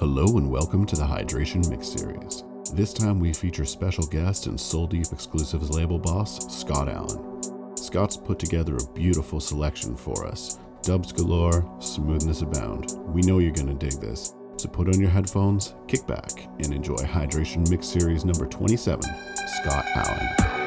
Hello 0.00 0.38
and 0.38 0.50
welcome 0.50 0.86
to 0.86 0.96
the 0.96 1.02
Hydration 1.02 1.68
Mix 1.68 1.86
Series. 1.86 2.42
This 2.72 2.94
time 2.94 3.20
we 3.20 3.34
feature 3.34 3.66
special 3.66 4.06
guest 4.06 4.46
and 4.46 4.58
Soul 4.58 4.86
Deep 4.86 5.04
Exclusives 5.12 5.68
label 5.68 5.98
boss, 5.98 6.58
Scott 6.58 6.88
Allen. 6.88 7.76
Scott's 7.76 8.16
put 8.16 8.38
together 8.38 8.76
a 8.76 8.92
beautiful 8.94 9.40
selection 9.40 9.94
for 9.94 10.26
us. 10.26 10.58
Dubs 10.80 11.12
galore, 11.12 11.70
smoothness 11.80 12.40
abound. 12.40 12.94
We 13.08 13.20
know 13.20 13.40
you're 13.40 13.52
gonna 13.52 13.74
dig 13.74 14.00
this. 14.00 14.34
So 14.56 14.70
put 14.70 14.88
on 14.88 14.98
your 14.98 15.10
headphones, 15.10 15.74
kick 15.86 16.06
back, 16.06 16.48
and 16.60 16.72
enjoy 16.72 16.96
Hydration 16.96 17.68
Mix 17.68 17.86
Series 17.86 18.24
number 18.24 18.46
27, 18.46 19.02
Scott 19.02 19.84
Allen. 19.96 20.59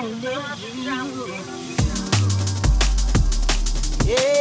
I 0.00 0.02
love 0.02 0.64
you. 0.78 1.34
Yeah. 4.10 4.39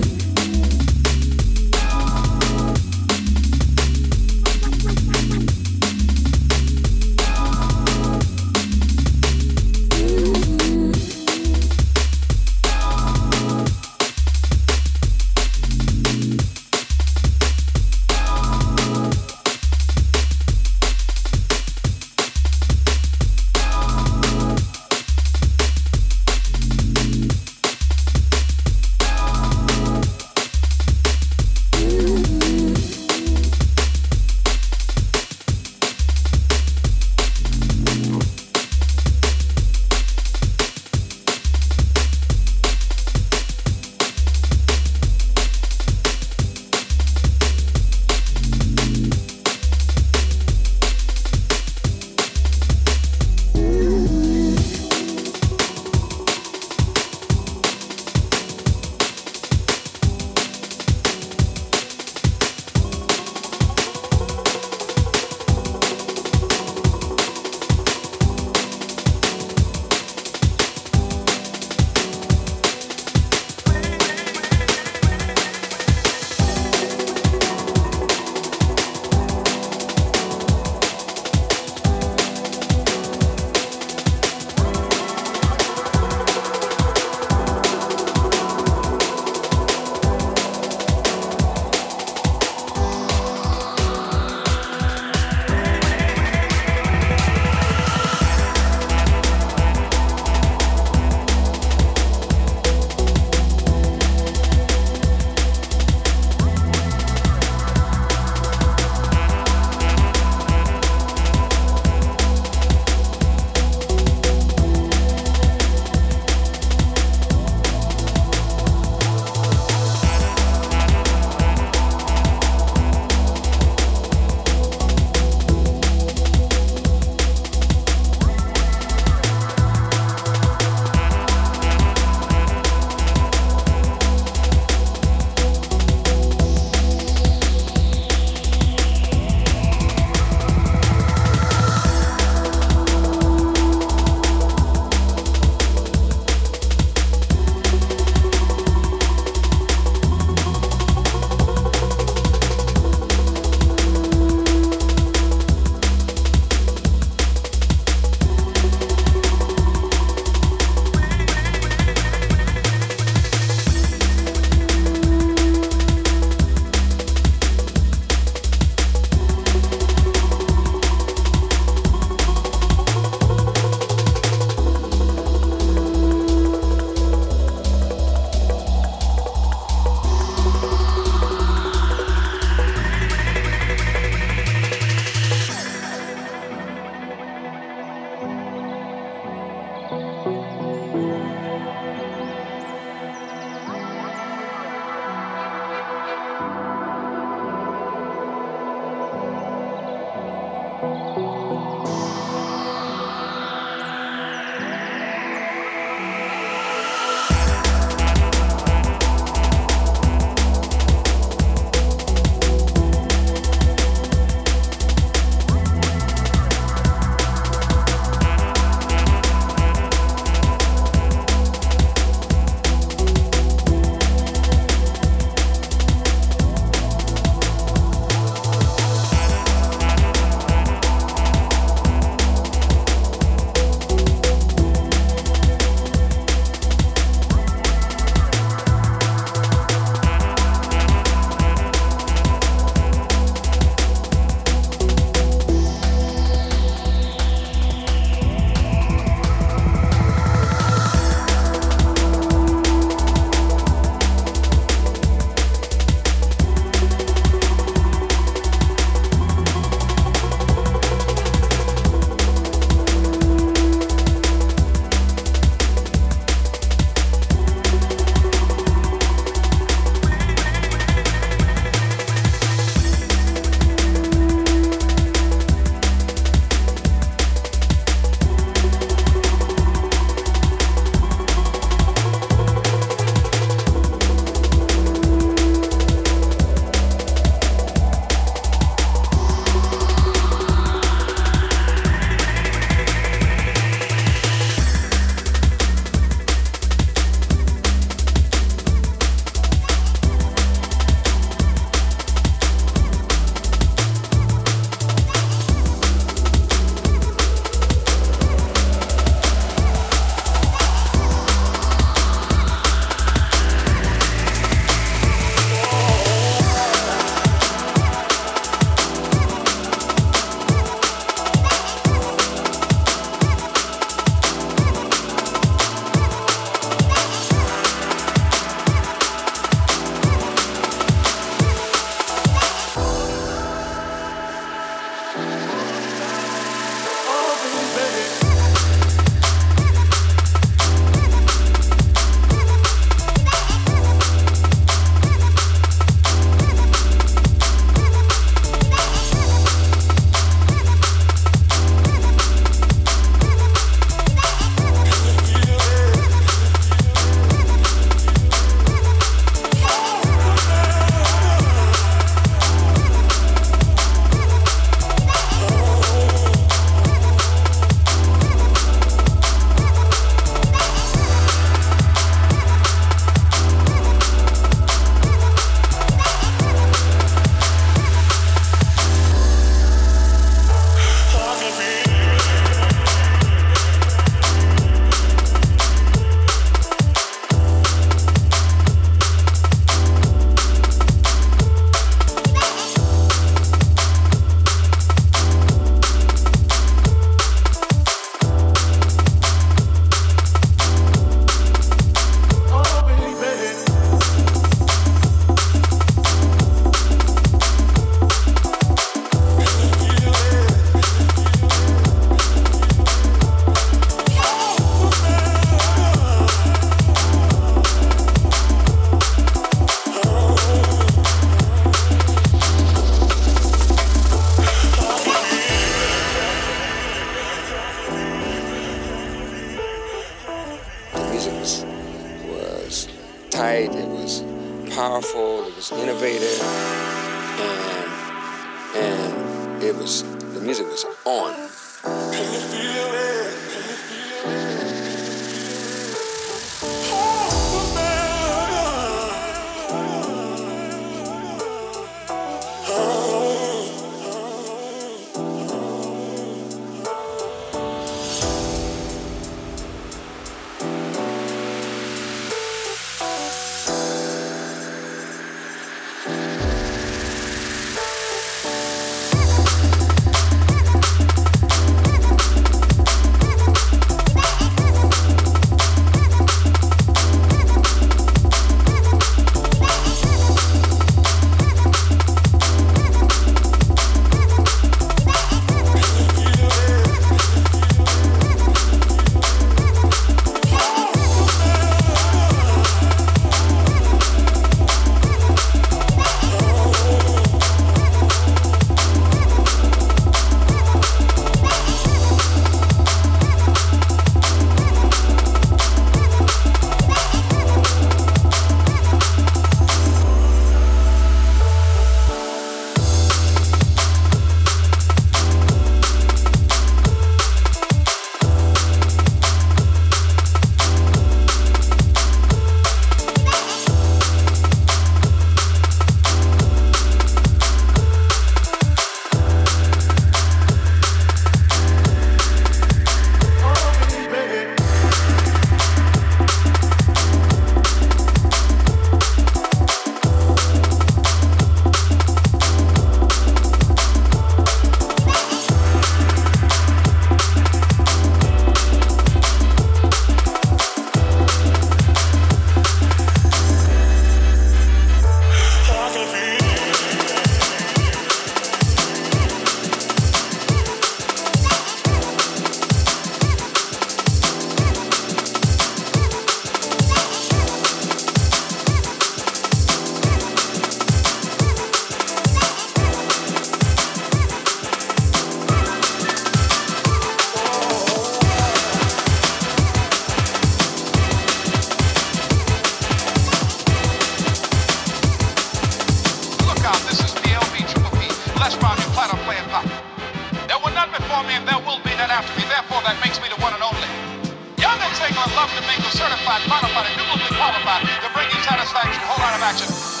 Love 599.59 600.00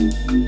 Thank 0.00 0.40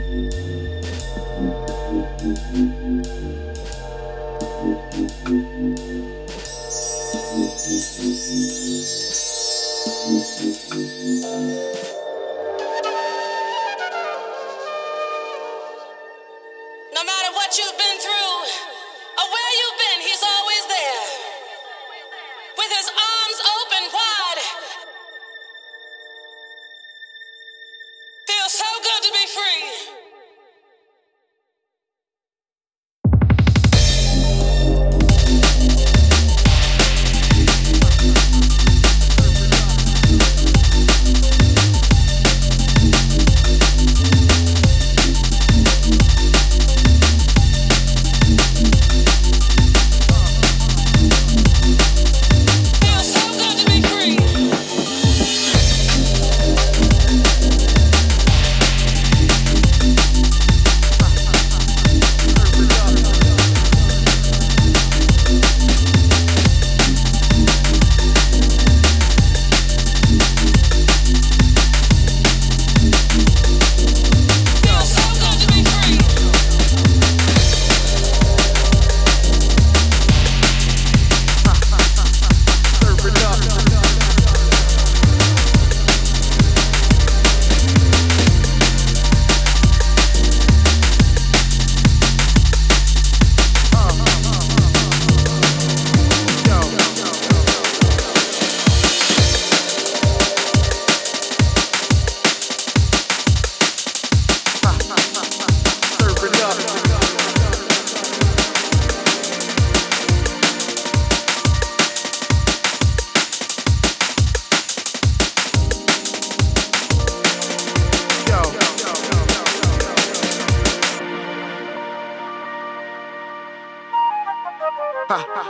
Uh. 125.42 125.48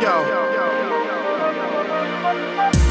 Yo. 0.00 0.14
Yo. 2.74 2.83